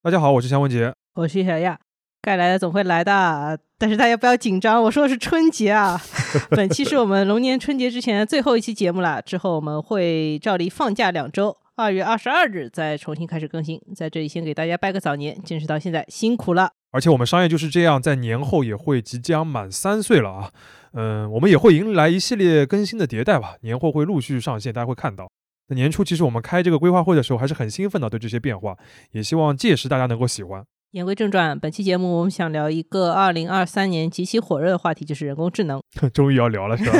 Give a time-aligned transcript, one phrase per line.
[0.00, 0.92] 大家好，我是祥文杰。
[1.16, 1.76] 我是小亚，
[2.22, 6.00] 该来的总会来的，但是大家不要紧张，我说的是春节啊。
[6.50, 13.80] 本期是我们龙年春节之前的最后一期节目了，之后我们会照例放假两周，二月二十二日再重新开始更新。
[13.96, 16.70] 在这里先给大家拜个早年，坚持到现在辛苦了。
[16.92, 20.52] 而且我们商业就是这样，在年后也会即将满三岁了啊。
[20.92, 25.28] 嗯，我们也会迎来一系列更新的迭代吧，年后会陆续上线，大家会看到。
[25.68, 28.76] 那年初其实我们开这个规划会的时候还是很兴奋的，对这些变化，
[29.12, 30.64] 也希望届时大家能够喜欢。
[30.92, 35.78] 言归正传，本期节目我们想聊一个二零二三年极其火热的话题，就是人工智能。
[36.14, 36.94] 终于要聊了，是吧？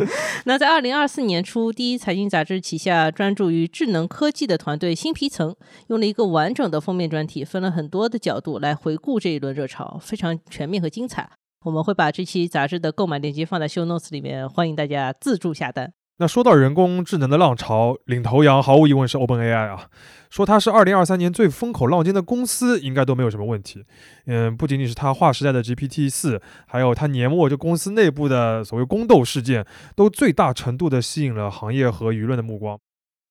[0.46, 5.54] 那在二零二四年初，第一财经杂志旗下专注于智能科技的团队新皮层，
[5.88, 11.30] 用了一个完整的封面专题，分了很多的角度来回顾这一轮热潮，非常全面和精彩。
[11.66, 15.92] 我们会把这期杂志的购买链接放在 show notes 里面，欢迎大家自助下单。
[16.18, 19.88] 那说到人工智能的浪潮，领头羊毫无疑问是 OpenAI 啊。
[20.30, 23.84] 说它是二零二三年最风口浪尖的公司，应该都没有什么问题。
[24.26, 29.66] 嗯，不仅仅是它划时代的 GPT 四，还有它年末这公司内部的所谓宫斗事件，
[29.96, 32.78] 都最大程度的吸引了行业和舆论的目光。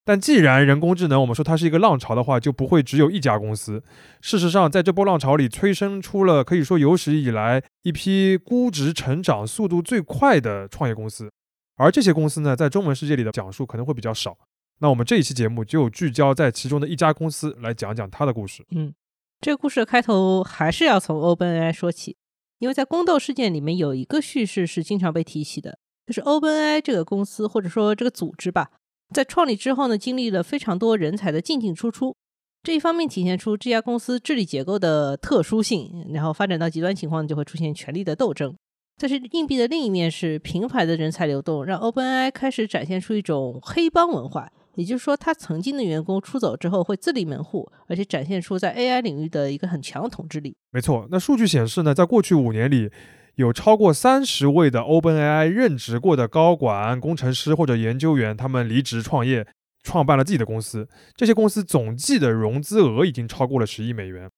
[0.04, 3.82] 但既然人工智能我们说它是一个浪潮的话，就不会只有一家公司。
[4.20, 11.30] 事实上，在这波浪潮里，催生出了可以说有史以来一批估值成长速度最快的创业公司。
[11.76, 14.36] 而这些公司呢，在中文世界里的讲述可能会比较少。
[14.80, 18.64] 那我们这一期节目就聚焦在其中的一家公司来讲讲它的故事。
[18.70, 18.92] 嗯，
[19.40, 22.16] 这个故事的开头还是要从 OpenAI 说起，
[22.58, 28.72] 因为在宫斗事件里面有一个叙事是经常被提起的，就是 OpenAI 这个公司或者说这个组织吧，
[29.12, 32.16] 在创立之后呢，经历了非常多人才的进进出出，
[32.62, 38.56] 这一方面体现出这家公司治理结构的特殊性，然后发展到极端情况就会出现权力的斗争。
[38.96, 50.56] 但是硬币的另一面是平排的人才流动，让 OpenAI 开始展现出一种黑帮文化，也就是说，他曾经的员工出走之后会自立门户，而且展现出在 AI 领域的一个很强的统治力。
[50.70, 52.88] 没错，那数据显示呢，在过去五年里，
[53.34, 59.44] 有超过三十位的 OpenAI 任职过的高管、工程师或者研究员，他们离职创业，
[59.82, 60.88] 创办了自己的公司。
[61.16, 64.30] 这些公司总计的融资额已经超过了十亿美元。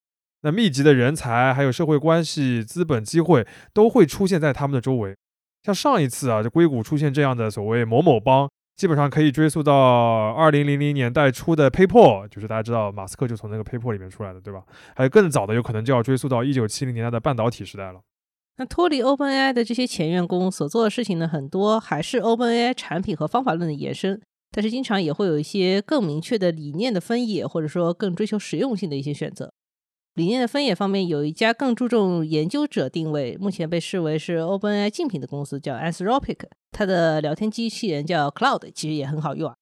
[0.47, 5.12] 那密集的人才，还有社会关系、资本机会，都会出现在他们的周围。
[5.65, 14.62] 像上一次啊，这硅谷出现这样的所谓某某帮，基本上可以追溯到二零零零年代初的 PayPal，就是大家知道马斯克就从那个 PayPal 里面出来的，对吧？
[14.95, 17.99] 还有更早的，有可能就要追溯到一九七零年代的半导体时代了。
[18.59, 29.53] 那脱离 OpenAI 的这些前员工所做的事情呢，很多还是 OpenAI 产品和方法论的延伸，但是经常也会有一些更明确的理念的分野，或者说更追求实用性的一些选择。
[30.16, 36.38] 理念的分野方面，有一家更注重研究者定位，目前被视为是 OpenAI 竞品的公司，叫 Anthropic。
[36.72, 39.55] 它的聊天机器人叫 Cloud，其实也很好用啊。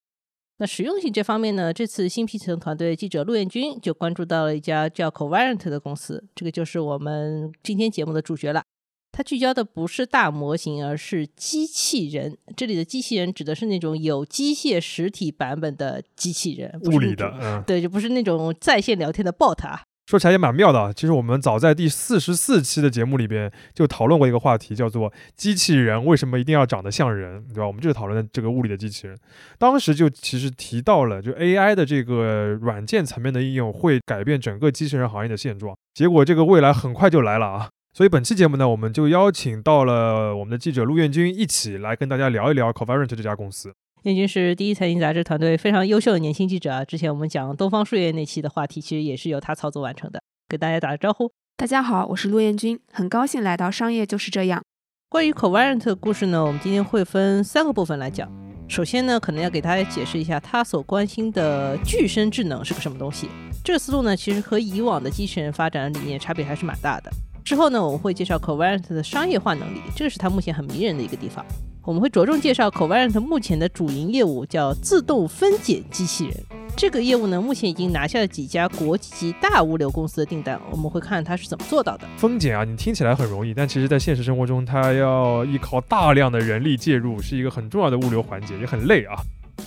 [0.59, 8.63] 那实用性这方面呢，这次新皮层团队记者陆彦军就关注到了一家叫 Covariant 的公司，这个就是我们今天节目的主角了。
[9.11, 12.39] 它聚焦的不是大模型，而是机器人。
[12.57, 19.83] 这里的机器人指的是那种有机械实体版本的机器人，物理的，嗯，对，就不是那种在线聊天的 bot 啊。
[20.07, 20.93] 说起来也蛮妙的啊！
[20.93, 27.67] 其实我们早在第四十四期的节目里边就讨论过一个话题，叫做“机器人为什么一定要长得像人”，对吧？
[27.67, 29.17] 我们就是讨论这个物理的机器人。
[29.59, 35.75] 当时就其实提到了，就 AI 的这个软件层面的应用会改变整个机器人行业的现状。
[35.95, 37.69] 结果这个未来很快就来了啊！
[37.95, 43.73] 所以本期节目呢，我们就邀请到了我们的记者陆彦军一起来跟大家聊一聊 Covariant 这家公司。
[44.05, 46.85] 燕军是第一财经杂志团队非常优秀的年轻记者啊！
[46.85, 50.23] 之前我们讲东方树叶那期的话题，其实也是由他操作完成的。
[50.47, 54.63] 给大家打个招呼，大家好，我是陆燕军，很高兴来到商业就是这样。
[55.09, 58.31] 关于 Covariant 的故事呢，我们今天会分三个部分来讲。
[58.69, 63.31] 首先呢，可能要给大家解释一下他所关心的具身智能是个什么东西。
[63.65, 67.11] 这个思路呢，其实和以往的机器人发展理念差别还是蛮大的。
[67.43, 71.43] 之后呢，我们会介绍 Covariant 的商业化能力，这个是它目前很迷人的一个地方。
[71.85, 76.35] 我们会着重介绍 Covariant 目前的主营业务，叫自动分拣机器人。
[76.75, 80.59] 这个业务呢，目前已经拿下了几家国际级大物流公司的订单。
[80.71, 82.09] 我们会看它是怎么做到的。
[82.17, 89.15] 分拣啊，你听起来很容易，但其实在现实生活中，它要依靠大量的人力介入，是一个很重要的物流环节，也很累啊。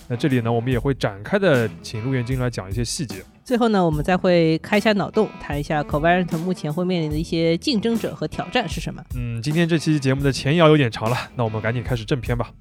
[0.07, 3.17] 那这里呢，我们也会展开的请陆元军来讲一些细节。
[3.47, 9.01] 最后呢，我们再会开一下脑洞，谈一下 Covariant 目前会面临的一些竞争者和挑战是什么。
[9.15, 12.51] 嗯，今天这期节目的前摇有点长了，那我们赶紧开始正片吧。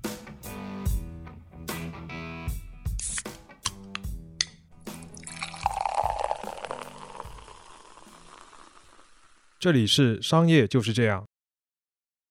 [9.59, 11.25] 这里是商业就是这样。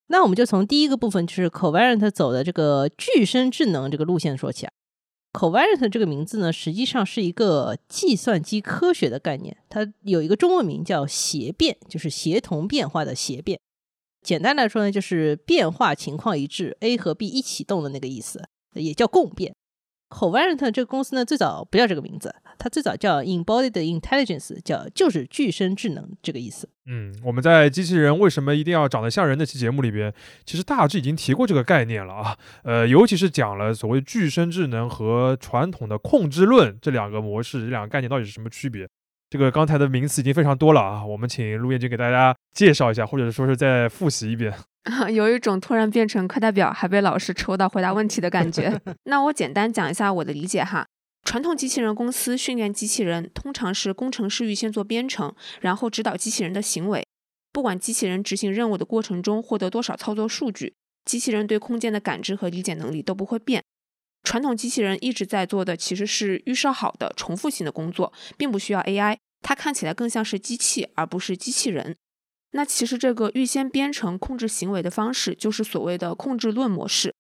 [0.07, 4.71] 那我们就从第一个部分，就是 Covariant 走的这个具身智能这个路线说起啊。
[5.35, 13.59] Covariant 这个名字呢，实际上是一个计算机科学的概念，它有一个中文名叫协变，就是协同变化的协变。
[14.21, 19.53] 简单来说呢，就是变化情况一致，A 和 B 一起动的那个意思，也叫共变。
[20.09, 26.69] Covariant 这个公司呢，最早不叫这个名字，它最早叫 Embodied Intelligence，叫就是具身智能这个意思。
[26.87, 30.13] 嗯，我们在机器人为什么一定要长得像人那期节目里边，
[30.45, 32.37] 其实大致已经提过这个概念了啊。
[32.63, 38.87] 呃，尤其是讲了所谓具身智能和传统的控制论这两个模式，这两个概念到底是什么区别？
[39.31, 44.53] 这个刚才的名词已经非常多了啊，我们请陆彦军给大家介绍一下，或者说是再复习一遍。
[45.11, 48.79] 有一种突然变成课代表还被老师抽到回答问题的感觉。
[49.05, 50.85] 那我简单讲一下我的理解哈。
[51.25, 57.03] 传统机器人公司训练机器人，通常是工程师预先做编程，然后指导机器人的行为。
[57.51, 63.63] 不管机器人执行任务的过程中获得多少操作数据，机器人对空间的感知和理解能力都不会变。
[64.23, 71.95] 传统机器人一直在做的其实是预设好的重复性的工作，并不需要 AI，它看起来更像是机器而不是机器人。
[72.51, 77.13] 那其实这个预先编程控制行为的方式，就是所谓的控制论模式。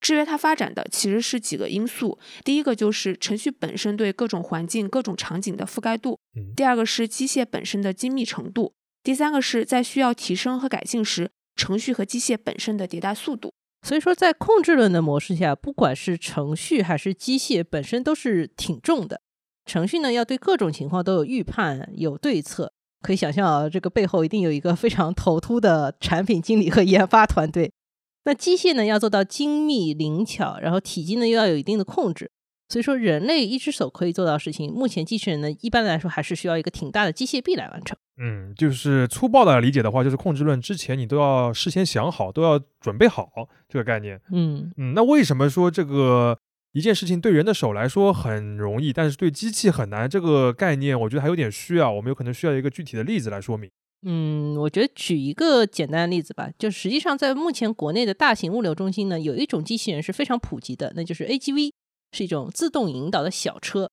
[0.00, 6.18] 制约它发展的其实是几个因素，第一个就是程序本身对各种环境、各种场景的覆盖度；
[6.56, 13.52] 第二个是机械本身的精密程度；第三个是在需要提升和改进时，程序和机械本身的迭代速度。
[13.82, 19.22] 所以说，在控制论的模式下，不管是程序还是机械本身都是挺重的。
[19.66, 22.72] 程序呢，要对各种情况都有预判、有对策。
[23.02, 27.72] 可以想象啊，这个背后一定有一个非常 头秃的产品经理和研发团队。
[28.24, 32.30] 那机械呢，要做到精密灵巧，然后体积呢又要有一定的控制。
[32.68, 37.96] 所以说，人类一只手可以做到事情，目前机器人呢，一般来说还是需要一个挺大的机械臂来完成。
[38.18, 43.28] 嗯，就是粗暴的理解的话，就是控制论之前你都要事先想好，都要准备好
[43.68, 44.20] 这个概念。
[44.30, 46.38] 嗯嗯，那为什么说这个？
[46.72, 50.08] 一件事情对人的手来说很容易，但是对机器很难。
[50.08, 53.68] 这个概念我觉得还有点虚啊，我们有可能需要一个具体的例子来说明。
[54.02, 61.72] 嗯，我觉得举一个简单的例子吧，就实际上在目前国内的大型物流中心呢，有一种机器人是非常普及的，那就是 AGV，
[62.12, 63.90] 是一种自动引导的小车，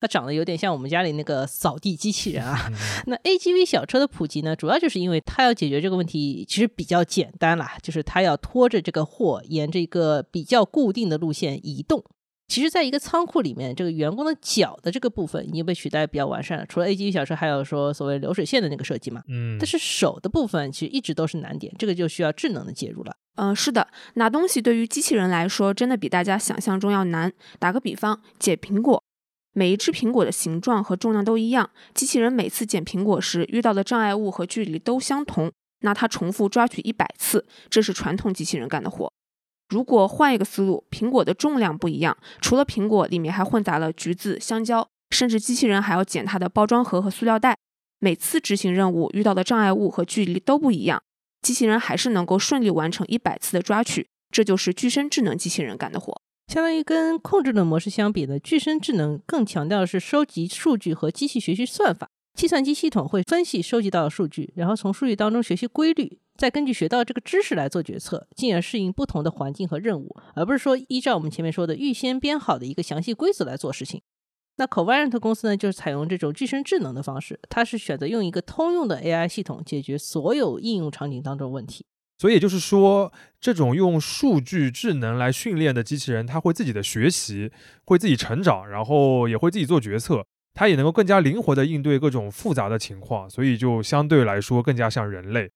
[0.00, 2.68] 它长得有点像我们家里那个扫地机器人啊。
[3.06, 12.04] 那 AGV 小车的普及呢，主要就是因为它要解决这个问题，其实比较简单啦，就是它要拖着这个货沿着一个比较固定的路线移动。
[12.46, 16.66] 其实，在一个仓库里面，这个员工的脚的这个部分已经被取代比较完善了。
[16.66, 19.22] 除了 A G V 小车，还有说所谓流水线的那个设计嘛。
[19.28, 19.56] 嗯。
[19.58, 23.16] 但是手的部分其实一直都是难点，这个就需要智能的介入了。
[23.36, 27.32] 嗯，是的，拿东西对于机器人来说，真的比大家想象中要难。
[27.58, 29.02] 打个比方，捡苹果，
[29.54, 35.50] 每一只苹果的形状和重量都一样，机器人每次捡苹果时遇到的障碍物和距离都相同，
[35.80, 39.10] 那它重复抓取一百次，这是传统机器人干的活。
[39.68, 47.56] 如果换一个思路，苹果的重量不一样，除了苹果，里面还混杂了橘子、香蕉，甚至机器人还要捡它的包装盒和塑料袋。
[47.98, 51.02] 每次执行任务遇到的障碍物和距离都不一样，
[51.40, 54.06] 机器人还是能够顺利完成一百次的抓取。
[54.30, 56.20] 这就是具身智能机器人干的活。
[56.52, 62.08] 相当于跟控制的模式相比呢，具身智能更强调的是收集数据和机器学习算法。
[62.34, 74.02] 计算机系统会分析收集到的数据，然后从数据当中学习规律，再根据学到这个知识来做决策，进而适应不同的环境和任务，而不是说依照我们前面说的预先编好的一个详细规则来做事情。
[74.56, 81.84] 那 Covariant 公司呢，就是采用这种具身智能的方式，它是选择用一个通用的 AI 系统解决所有应用场景当中问题。
[82.18, 87.50] 所以也就是说，这种用数据智能来训练的机器人，它会自己的学习，
[87.84, 90.24] 会自己成长，然后也会自己做决策。
[90.54, 95.50] 它也能够更加灵活地应对各种复杂的情况，所以就相对来说更加像人类。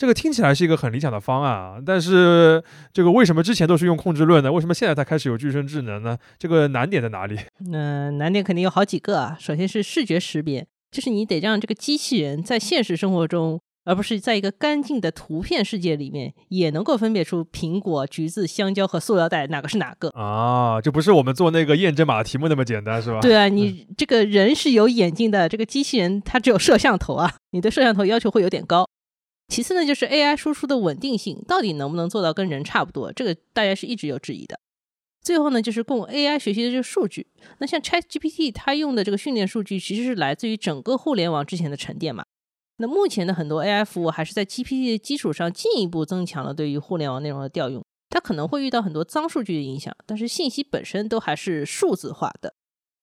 [0.00, 4.50] 这个听起来是一个很理想的方案啊，但是这个为什么之前都是用控制论呢？
[4.50, 6.16] 为什么现在才开始有具身智能呢？
[6.38, 7.38] 这个难点在哪里？
[7.70, 9.36] 嗯，难点肯定有好几个啊。
[9.38, 13.60] 首先是视觉识别，就是你得让这个机器人在现实生活中。
[13.84, 20.80] 而不是在一个干净的图片世界里面，也能够分别出苹果、橘子、香蕉和塑料袋哪个是哪个啊？
[20.80, 23.20] 就不是我们做那个验证码题目那么简单，是吧？
[23.20, 28.86] 对啊，你这个人是有眼睛的，这个机器人它只有摄像头啊，你对摄像头要求会有点高。
[29.50, 34.60] 其次呢，就是 AI 输出的稳定性到底能不能做到跟人差不多，这个大家是一直有质疑的。
[35.20, 37.26] 最后呢，就是供 AI 学习的这个数据，
[37.58, 42.24] 那像 ChatGPT 它用的这个训练数据，其实是来自于整个互联网之前的沉淀嘛。
[42.76, 52.54] 那目前的很多 AI 服务还是在 GPT 的基础上进一步增强了对于互联网内容的调用，它可能会遇到很多脏数据的影响，但是信息本身都还是数字化的。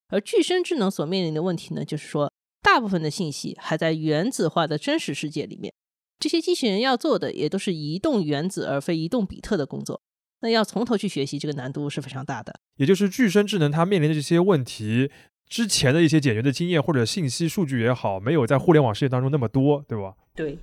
[0.07, 2.31] 而具身智能所面临的问题呢，就是说
[2.63, 5.73] 大部分的信息还在原子化的真实世界里面，
[6.19, 10.01] 这些机器人要做的也都是移动原子而非移动比特的工作。
[10.41, 12.59] 那要从头去学习，这个难度是非常大的。
[12.75, 15.09] 也就是具身智能它面临的这些问题，
[15.49, 20.13] 之前的一些解决的经验或者信息数据也好，没有在互联网世界当中那么多，对吧？
[20.35, 20.59] 对。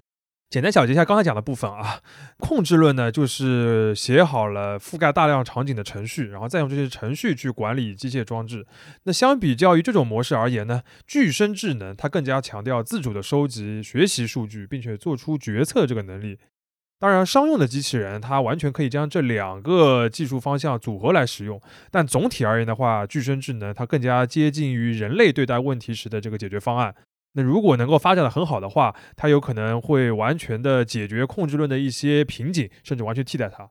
[0.54, 1.98] 简单小结一下刚才讲的部分啊，
[2.38, 8.64] 控制论呢就是写好了覆盖大量场景的程序，然后再用这些程序去管理机械装置。
[9.02, 16.38] 那相比较于这种模式而言呢，具身智能它更加强调自主的收集、学习数据，并且做出决策这个能力。
[17.00, 26.94] 当然，商用的机器人它完全可以将这两个技术方向组合来使用，但总体而言的话，具身智能它更加接近于人类对待问题时的这个解决方案。
[27.34, 33.70] 那如果能够发展的很好的话，它有可能会完全的解决控制论的一些瓶颈，甚至完全替代它。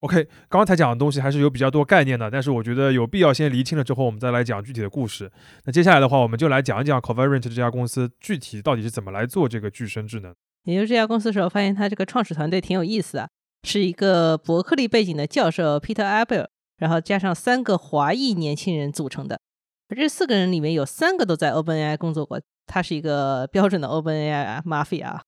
[0.00, 5.32] OK，刚才讲的东西还是有比较多概念的，但是我觉得有必要先厘清了之后，我们再来讲具体的故事。
[5.64, 10.34] 那接下来的话，我们就来讲一讲 Covariant 这家公司具体到底是怎么来做这个具身智能。
[10.64, 13.30] 研究这家公司的时候，发现它这个创始团队挺有意思的，
[13.62, 19.40] 是一个伯克利背景的教授 Peter Abel，然后加上三个华裔年轻人组成的。
[19.88, 25.20] 这四个人里面有三个都在 OpenAI 工作过，他是一个标准的 OpenAI mafia。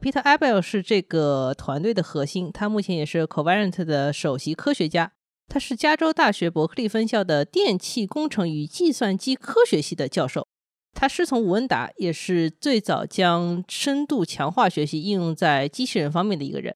[0.00, 5.12] Peter Abel 是这个团队的核心，他目前也是 Covariant 的首席科学家。
[5.48, 10.46] 他是加州大学伯克利分校的电气工程与计算机科学系的教授。
[10.94, 16.74] 他师从吴恩达，也是最早将深度强化学习应用在机器人方面的一个人。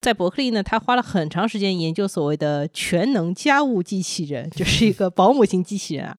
[0.00, 6.16] 在伯克利呢，他花了很长时间研究所谓的全能家务机器人，就是一个保姆型机器人啊。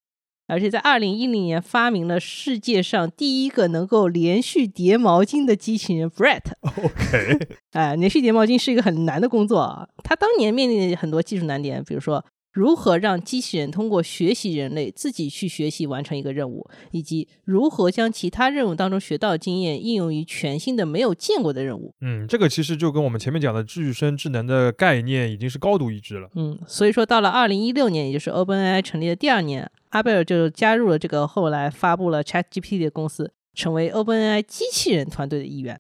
[0.48, 6.42] 而且在二零一零年发明了世界上第一个能够连续叠毛巾的机器人 Brett。
[6.62, 7.40] OK，
[7.74, 9.88] 哎，连续叠毛巾是一个很难的工作啊。
[10.04, 12.24] 他当年面临很多技术难点，比如说。
[12.58, 21.94] 如何让机器人通过学习人类自己去学习完成一个任务，以及如何将其他任务当中学到的经验应用于全新的没有见过的任务？
[22.02, 26.28] 嗯，这个其实就跟我们前面讲的具身智能的概念已经是高度一致了。
[26.34, 35.80] 嗯，所以说到了二零一六年，也就是 OpenAI 成立的第二年，阿贝尔就加入了这个后来发布了 ChatGPT 的公司，成为 OpenAI 机器人团队的一员。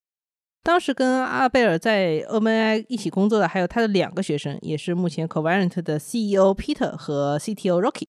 [0.67, 8.03] 当时跟阿贝尔在 OpenAI 一起工作的还有他的两个学生，也是目前 Covariant 的 CEO Peter 和 CTO Rocky。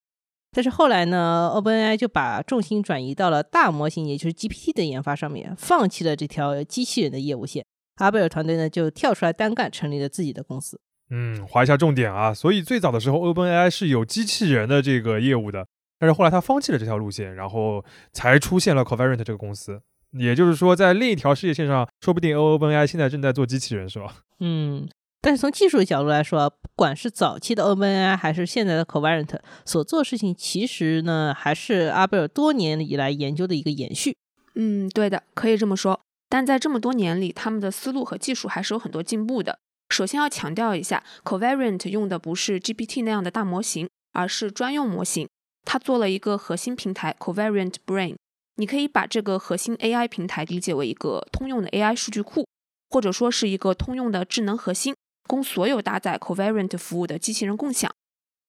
[0.50, 7.64] 但是后来呢，OpenAI 就把重心转移到了大模型，也就是 GPT 的研发上面，放弃了这条机器人的业务线。
[8.00, 10.80] 阿贝尔团队呢就跳出来单干，成立了自己的公司。
[11.10, 12.34] 嗯，划一下重点啊。
[12.34, 15.64] 所以最早的时候，OpenAI 是有机器人的这个业务的，
[16.00, 19.80] 但是后来他放弃了这条路线，然后才出现了 Covariant 这个公司。
[20.12, 24.16] 也就是说，在另一条事业线上，说不定 OpenAI 现在正在做机器人，是吧？
[24.40, 24.88] 嗯，
[25.20, 34.16] 但是从技术的角度来说，不管是早期的 OpenAI 还是现在的 Covariant 所做的事情，其实呢，还是阿贝尔多年以来研究的一个延续。
[34.54, 36.00] 嗯，对的，可以这么说。
[36.30, 39.58] 但在这么多年里，他们的思路和技术还是有很多进步的。
[39.90, 45.28] 首先要强调一下，Covariant 用的不是 GPT 那样的大模型，而是专用模型。
[45.64, 48.16] 它做了一个核心平台 Covariant Brain。
[48.58, 52.44] 你可以把这个核心 AI 平台理解为一个通用的 AI 数据库，
[52.90, 54.96] 或者说是一个通用的智能核心，
[55.28, 57.88] 供所有搭载 Covariant 服务的机器人共享。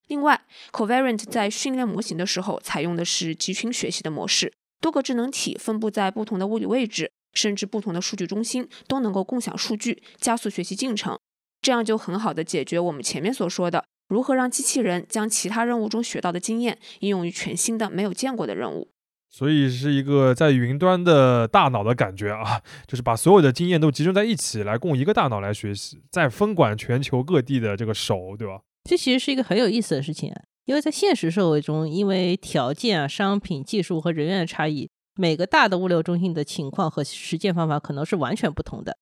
[0.07, 4.51] 另外，Covariant 在训练模型的时候采用的是集群学习的模式，
[4.81, 11.19] 多个智能体分布在不同的物理位置，甚至不同的数据中心都能够共享数据，加速学习进程。
[11.61, 18.89] 这样就很好的解决我们前面所说的如何让机器人将其他任务中学到的经验应用于全新的没有见过的任务。
[19.29, 28.61] 所以是一个在云端的大脑的感觉啊，就是把所有的经验都集中在一起，来供一个大脑来学习，再分管全球各地的这个手，对吧？
[28.83, 30.33] 这其实是一个很有意思的事情，
[30.65, 38.97] 因为在现实社会中，因为条件啊、商品、技术和人员的差异，每个大的物流中心的情况和实践方法可能是完全不同的。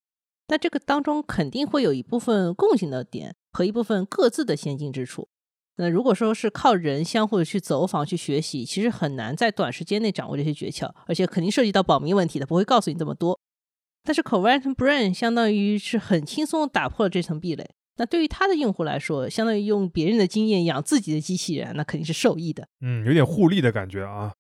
[0.49, 5.29] 那这个当中肯定会有一部分共性的点和一部分各自的先进之处。
[5.77, 13.39] 那如果说是靠人相互的去走访去学习，其实很难在短时间内掌握这些诀窍，而且肯定涉及到保密问题的，不会告诉你这么多。
[14.03, 17.69] 但是 Covariant Brain 相当于是很轻松打破了这层壁垒。
[17.97, 22.67] 那对于他的用户来说，相当于用别人的经验养自己的机器人，那肯定是受益的。
[22.81, 24.33] 嗯，有点互利的感觉啊。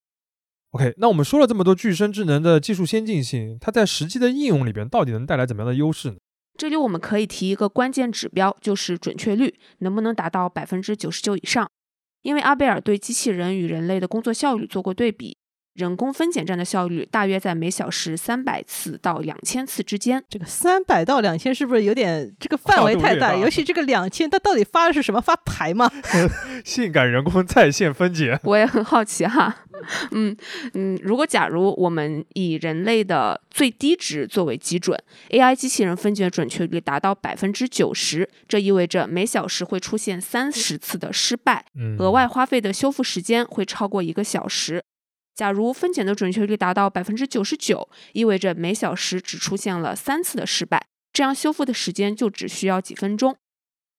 [0.71, 6.17] OK，那我们说了这么多具身智能的技术先进性，它在实际的应用里边到底能带来怎么样的优势呢？
[6.57, 11.69] 这里我们可以提一个关键指标，就是准确率能不能达到百分之九十九以上。
[12.23, 15.36] 因为阿贝尔对机器人与人类的工作效率做过对比，
[15.77, 20.23] 人工分拣站的效率大约在每小时三百次到两千次之间。
[20.27, 23.35] 这个三百到两千是不是有点这个范围太大？
[23.35, 25.21] 尤其这个两千，它到底发的是什么？
[25.21, 25.89] 发牌吗？
[26.65, 29.55] 性感人工在线分拣，我也很好奇哈，
[30.11, 30.35] 嗯
[30.73, 34.97] 嗯，如果假如我们以人类的最低值作为基准
[35.29, 44.83] ，AI 机器人分拣准确率达到百分之九十，这意味着每小时会出现三十次的失败，嗯，额外花费的修复时间会超过一个小时。
[45.37, 53.37] 假如分拣的准确率达到百分之九十九，意味着每小时只出现了三次的失败，这样修复的时间就只需要几分钟。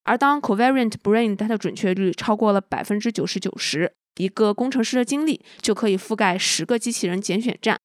[0.02, 7.78] 而当 covariant brain 它的准确率超过了百分之九十九时，一个工程师的精力就可以覆盖十个机器人拣选站。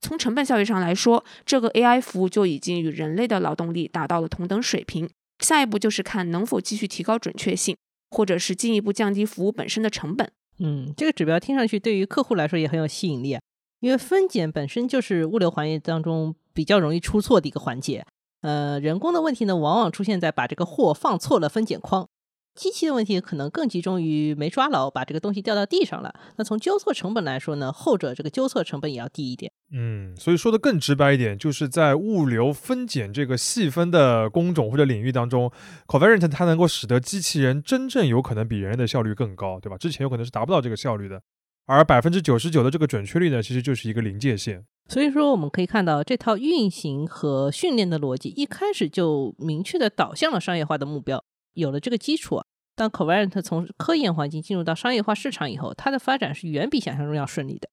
[0.00, 5.10] 从成本效益上来说，这个 AI 服务就已经与人类的劳动力达到了同等水平。
[5.40, 7.76] 下一步就是看能否继续提高准确性，
[8.10, 10.32] 或者是进一步降低服务本身的成本。
[10.58, 13.38] 嗯，这个指标听上去对于客户来说也很有吸引力，
[13.80, 18.04] 因为分拣本身就是物流环节当中比较容易出错的一个环节。
[18.40, 22.08] 呃，人工的问题呢，往往出现在把这个货放错了分拣框。
[22.56, 26.12] 机器的问题可能更集中于没抓牢，把这个东西掉到地上了。
[26.36, 29.52] 那从纠错成本来说呢，后者这个纠错成本也要低一点。
[29.72, 35.50] 嗯，所以说的更直白一点，就是在物流分拣这个细分的工种或者领域当中
[35.86, 39.76] ，covariant 它能够使得机器人真正有可能比人类的效率更高，对吧？
[39.76, 41.20] 之前有可能是达不到这个效率的，
[41.66, 44.64] 而百分之九十九的这个准确率呢，其实就是一个临界线。
[44.88, 51.24] 所以说，我们可以看到这套运行和训练的逻辑一开始就明确的导向了商业化的目标。
[51.56, 52.44] 有了这个基础啊，
[52.74, 57.68] 当 covariant 从科研环境进入到商业化市场以后，它的发展是远比想象中要顺利的。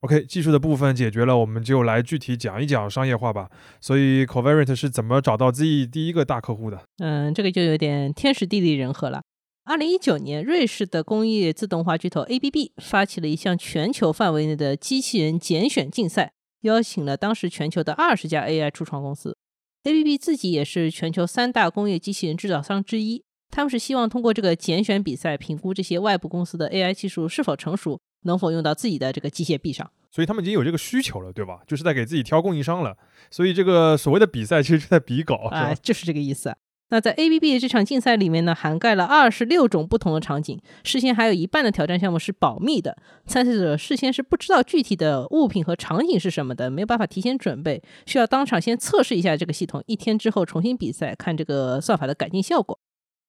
[0.00, 3.50] OK，技术的部分解决了，我们就来具体讲一讲商业化吧。
[3.80, 6.82] 所以 covariant 是怎么找到自己第一个大客户的？
[6.98, 9.22] 嗯，这个就有点天时地利人和了。
[9.64, 16.32] 二零一九年，瑞士的工业自动化巨头 ABB 发起了一项全球范围内的机器人拣选竞赛，
[16.62, 19.36] 邀请了当时全球的二十家 AI 初创公司。
[19.84, 29.90] ABB 自己也是全球三大工业机器人制造商之一，他们是希望通过这个拣选比赛，评估这些外部公司的 AI 技术是否成熟，能否用到自己的这个机械臂上。
[30.12, 31.62] 所以他们已经有这个需求了，对吧？
[31.66, 32.96] 就是在给自己挑供应商了。
[33.28, 36.56] 所以这个所谓的比赛其实是在比稿，是吧？，哎就是这个意思啊。
[36.92, 52.78] 那在 ABB 这场竞赛里面呢，涵盖了二十六种不同的场景，事先还有一半的挑战项目是保密的，参赛者事先是不知道具体的物品和场景是什么的，没有办法提前准备，需要当场先测试一下这个系统，一天之后重新比赛，看这个算法的改进效果。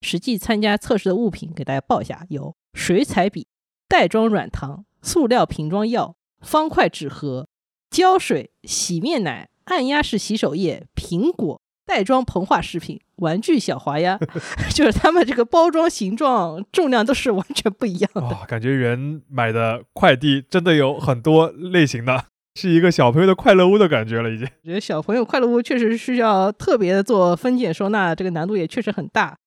[0.02, 3.48] 实际参加测试的物品给大家报一下，有水彩笔、
[3.88, 7.48] 袋装软糖、塑料瓶装药、方块纸盒、
[7.90, 14.18] 胶水、洗面奶、按压式洗手液、苹果、袋装膨化食品、玩具小滑鸭，
[14.74, 18.22] 就是他们这个包装形状、重量都是完全不一样的。
[18.22, 24.48] 啊、感觉人买的快递真的有很多类型的，是一个小朋友的快乐屋的感觉了，已经。
[24.64, 29.38] 我觉得小朋友快乐屋确实需要特别的做分拣收纳，这个难度也确实很大。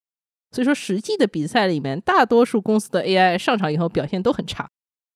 [0.52, 4.68] 所以说，实际的比赛里面，大多数公司的 AI 上场以后表现都很差，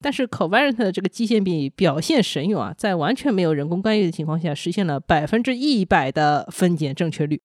[0.02, 7.40] 但是 Covariant 的这个基线比表现神勇啊，在完全没有人工干预的情况下，实现了百分之一百的分拣正确率。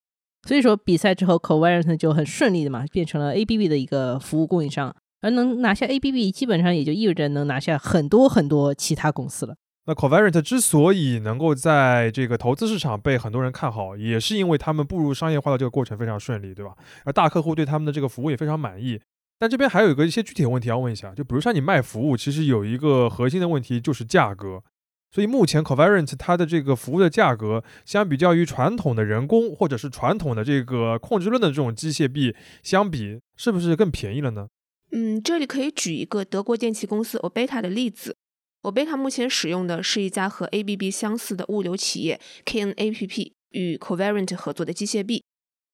[0.47, 9.55] 所以说，比赛之后，Covariant 就很顺利的嘛，变成了 ABB 的一个服务供应商，而能拿下 ABB，基本上也就意味着能拿下很多很多其他公司了。
[9.87, 16.73] 那 Covariant 之所以能够在这个投资市场被很多人看好，也是因为他们步入商业化的这个过程非常顺利，对吧？
[17.03, 18.99] 而大客户对他们的这个服务也非常满意。
[19.37, 24.63] 但这边还有一个一些具体的问题要问一下，就比如说你卖服务，其实有一个核心的问题就是价格。
[25.11, 34.47] 所以目前 Covariant 它的这个服务的价格，相比较于传统的人工或者是传统的这个控制论的这种机械臂相比，是不是更便宜了呢？
[34.91, 38.15] 嗯，这里可以举一个德国电器公司 Obeta 的例子。
[38.63, 45.23] Obeta 目前使用的是一家和 ABB 相似的物流企业 KNAPP 与 Covariant 合作的机械臂。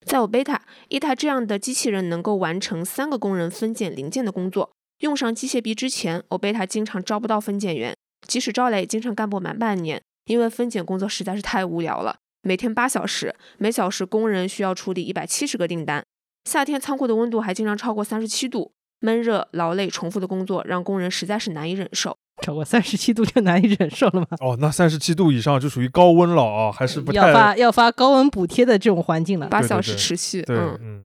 [0.06, 0.60] 在 Obeta，
[0.90, 4.72] 一台这样的机器人能够完成三个工人分拣零件的工作。
[5.00, 7.96] 用上机械臂之前，Obeta 经常招不到分拣员，
[8.28, 12.18] 即使招来也经常干不满半年，因为分拣工作实在是太无聊了。
[12.44, 16.04] 每天八小时，每小时工人需要处理一百七十个订单。
[16.46, 22.18] 夏天仓库的温度还经常超过三十七度，闷热、劳累、重复的工作让工人实在是难以忍受。
[22.42, 24.28] 超过三十七度就难以忍受了吗？
[24.40, 29.46] 哦，那三十七度以上就属于高温了啊，还是不要太发要发高温补贴的这种环境了。
[29.46, 31.04] 对对八小时持续，对，嗯，嗯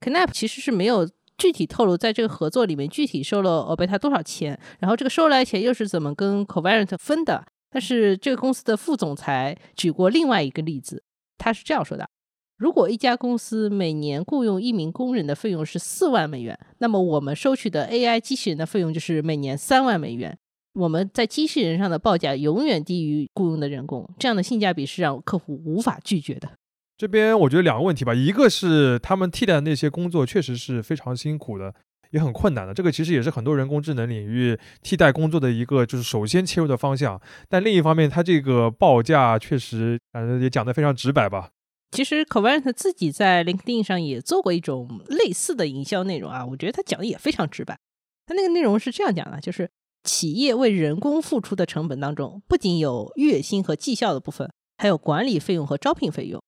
[0.00, 7.44] Knap 其实是没有具体透露在这个合作里面具体收了 Obeta 多少钱，然后这个收来钱又是怎么跟 Covariant 分的。
[7.70, 11.02] 但是这个公司的副总裁举过另外一个例子，
[11.38, 12.08] 他是这样说的：
[12.56, 20.38] 如果一家公司每年雇佣一名工人的费用是四万美元，那么我们收取的 AI 机器人的费用就是每年三万美元。
[20.74, 26.50] 我们在机器人上的报价永远低于雇佣的人工，这样的性价比是让客户无法拒绝的。
[26.96, 31.74] 这边我觉得两个问题吧，一个是他们替代的那些工作确实是非常辛苦的，
[32.10, 32.74] 也很困难的。
[32.74, 37.20] 这个其实也是很多人工智能领域替代工作的一个就是首先切入的方向。
[37.48, 41.50] 但另一方面，它这个报价确实，反正也讲得非常直白吧。
[41.92, 47.78] 其实 Covent 自己在 LinkedIn 上也做过一种类似的营销内容啊，我觉得他讲的也非常直白。
[48.26, 49.68] 他那个内容是这样讲的，就是
[50.04, 56.40] 企业为人工付出的成本当中，不仅有月薪和绩效的部分，还有管理费用和招聘费用。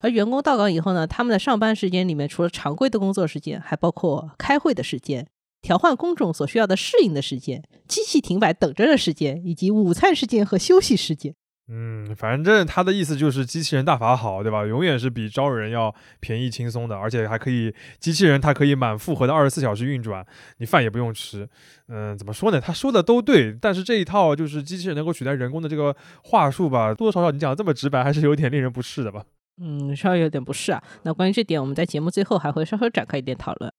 [0.00, 5.26] 而员工到岗以后呢，他们的上班时间里面，除了常规的工作时间，还包括开会的时间、
[5.60, 11.34] 调换工种所需要的适应的时间、机器停摆等着的时间，以及午餐时间和休息时间。
[11.70, 14.64] 嗯，反正他的意思就是机器人大法好，对吧？
[14.64, 20.26] 永远是比招人要便宜轻松的，而且还可以机器人它可以满负荷的二十四小时运转，
[20.58, 21.46] 你饭也不用吃。
[21.88, 22.58] 嗯，怎么说呢？
[22.58, 29.24] 他说的都对，但是这一套就是机器人能够取代人工的这个话术吧，多多少少你讲的这么直白，还是有点令人不适的吧。
[29.60, 30.82] 嗯，稍微有点不适啊。
[31.02, 33.70] 那关于这点，我们在节目最后还会稍稍展开一点讨论。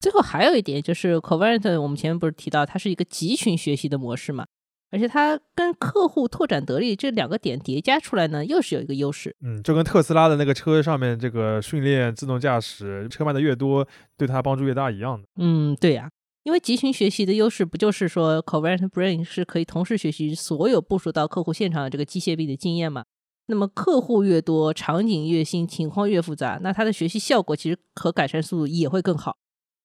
[0.00, 4.46] 最后还有一点就是 c o v e r n t 我们前面不是提到它是一个集群学习的模式嘛？
[4.90, 9.34] 而且它跟客户拓展得力这两个点叠加出来呢，又是有一个优势。
[9.40, 15.26] 嗯，就跟特斯拉的那个车上面这个训练自动驾驶，车卖的越多，对它帮助越大一样的。
[15.36, 16.10] 嗯，对呀，
[16.42, 23.04] 因为集群学习的优势不就是说 c o v e r n t Brain 是可以同时学习所有部署到客户现场的这个机械臂的经验嘛？
[23.46, 29.36] 那么客户越多，场景越新，情况越复杂，那它的学习效果其实和改善速度也会更好。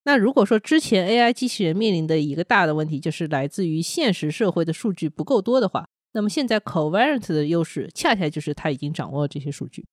[0.06, 9.86] 那如果说之前 AI 机器人面临的一个大的问题就是来自于现实社会的数据不够多的话，那么现在 Covariant 的优势恰恰就是它已经掌握了这些数据。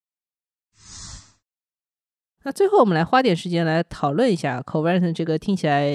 [2.45, 5.89] 那最后我们来花点时间来讨论一下 Covariant 这个听起来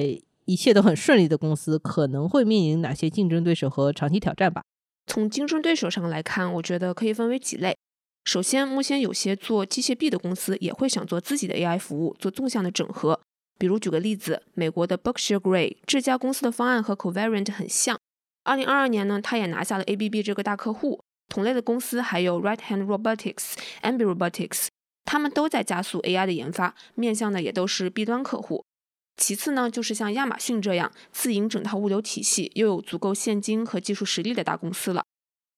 [0.46, 4.64] 一切都很顺利的公司可能会面临哪些竞争对手和长期挑战吧。
[5.06, 7.78] 从竞争对手上来看，我觉得可以分为几类。
[8.26, 13.22] 首先，目前有些做机械臂的公司也会想做自己的 AI 服务，做纵向的整合。
[13.58, 17.98] 比如举个例子，美国的 Berkshire Grey 这家公司的方案和 Covariant 很像。
[18.44, 21.02] 二零二二年呢，他也拿下了 ABB 这个大客户。
[21.28, 24.68] 同类的公司还有 Right Hand Robotics、Ambi Robotics，
[25.04, 28.64] 他们都在加速 AI 的研发，面向的也都是 B 端客户。
[29.18, 35.04] 其次呢，就是像亚马逊这样自营整套物流体系，又有足够现金和技术实力的大公司了。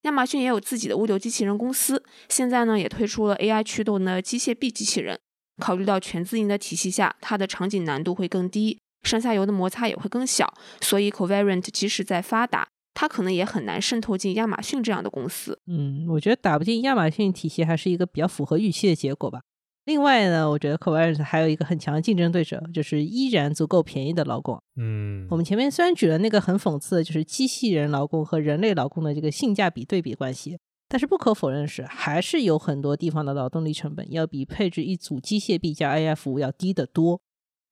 [0.03, 5.19] 亚马逊也有自己的物流机器人公司，现在呢也推出了 AI 驱动的机械臂机器人。
[5.59, 15.59] 考虑到全自营的体系下，它的场景难度会更低，上下游的摩擦也会更小，所以 Covariant 即使在发达，它可能也很难渗透进亚马逊这样的公司。
[15.67, 19.41] 嗯，我觉得打不进亚马逊体系还是一个比较符合预期的结果吧。
[19.85, 24.61] 另外呢，我觉得 Covariant 还有一个很强的竞争对手，就是依然足够便宜的劳工。
[24.75, 37.21] 嗯，我们前面虽然举了那个很讽刺的，就是机器人劳工和人类劳工的这个性价比对比关系，但是不可否认的是，还是有很多地方的劳动力成本要比配置一组机械臂加 AI 服务要低得多。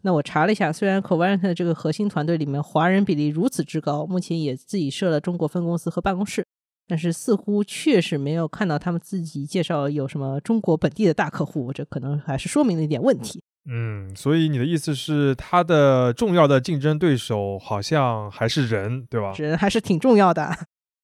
[0.04, 6.46] 那我查了一下，虽然 Covariant 的这个核心团队里面华人比例如此之高，目前也自己设了中国分公司和办公室。
[6.90, 13.44] 但是似乎确实没有看到他们自己介绍有什么中国本地的大客户，这可能还是说明了一点问题。
[13.70, 19.34] 嗯，所以你的意思是，他的重要的竞争对手好像还是人，对吧？
[19.36, 20.56] 人还是挺重要的。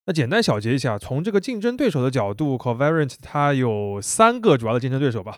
[0.05, 5.37] 那简单小结一下，从这个竞争对手的角度，Covariant 它有三个主要的竞争对手吧。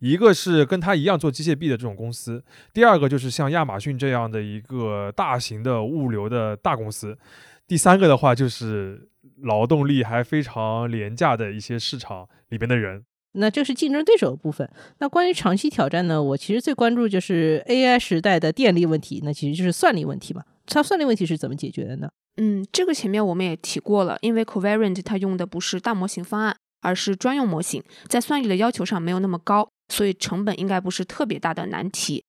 [0.00, 7.18] 一个是跟它一样做机械臂的这种公司，第二个就是像亚马逊这样的一个大型的物流的大公司，
[7.66, 9.08] 第三个的话就是。
[9.42, 14.66] 劳动力还非常廉价的一些市场里边的人，那这是竞争对手的部分。
[14.98, 16.22] 那关于长期挑战呢？
[16.22, 20.42] 我其实最关注就是 AI 时代的电力问题，那其实就是算力问题嘛。
[20.64, 22.08] 它算力问题是怎么解决的呢？
[22.36, 32.24] 嗯，这个前面我们也提过了，因为 Covariant 它用的不是大模型方案，而是专用模型，在算力的要求上没有那么高，所以成本应该不是特别大的难题。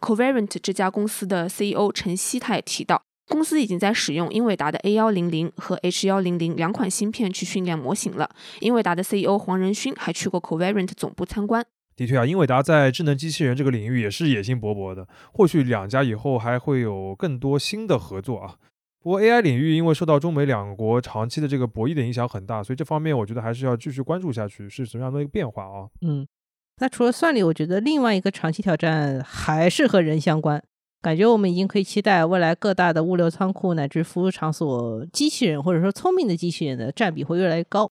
[0.00, 3.02] Covariant 这家公司的 CEO 陈曦他也提到。
[3.28, 8.28] 公司已经在使用英伟达的 A 幺零零和 H 幺零零两款芯片去训练模型了。
[8.60, 11.64] 英伟达的 CEO 黄仁勋还去过 Covariant 总部参观。
[11.94, 15.06] 的确啊，英伟达在智能机器人这个领域也是野心勃勃的。
[15.32, 18.56] 或许两家以后还会有更多新的合作啊。
[19.02, 25.88] 不过 AI 领域因为受到中美两国长期的这个博弈的影响很大，所以这方面我觉得还是要继续关注下去是什么样的一个变化啊。
[26.02, 26.26] 嗯，
[26.80, 30.62] 那除了算力，我觉得另外一个长期挑战还是和人相关。
[31.00, 37.90] 感觉我们已经可以期待未来各大的物流仓库乃至服务场所，机器人或者说聪明的机器人的占比会越来越高。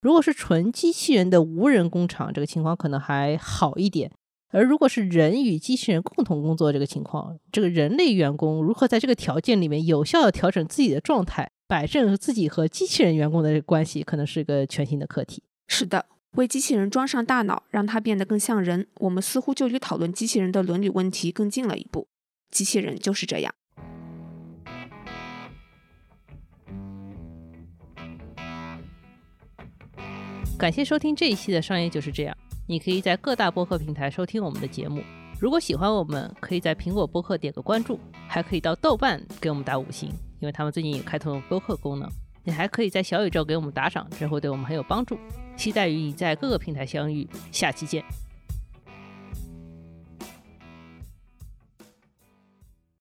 [0.00, 4.10] 如果是纯机器人的无人工厂，这个情况可能还好一点；
[4.50, 15.42] 而如果是人与机器人共同工作这个情况，这个人类员工如何在这个条件里面有效的调整自己的状态，摆正自己和机器人员工的关系，可能是一个全新的课题。
[15.66, 16.06] 是的，
[16.36, 22.08] 为机器人装上大脑，让它变得更像人，我们似乎就离讨论机器人的伦理问题更近了一步。
[22.50, 23.54] 机器人就是这样。
[30.58, 32.34] 感谢收听这一期的《商业就是这样》。
[32.70, 35.02] 你可以在各大播客平台收听我们的节目。
[35.40, 42.06] 如果喜欢我们，可以在苹果播客点个关注，还可以到豆瓣给我们打五星，因为他们最近也开通了播客功能。
[42.44, 45.18] 你还可以在小宇宙给我们打赏，这会对我们很有帮助。
[45.56, 48.04] 期待与你在各个平台相遇，下期见。